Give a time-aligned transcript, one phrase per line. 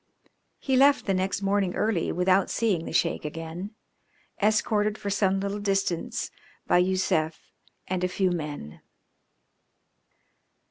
[0.57, 3.75] He left the next morning early without seeing the Sheik again,
[4.41, 6.31] escorted for some little distance
[6.65, 7.39] by Yusef
[7.87, 8.81] and a few men.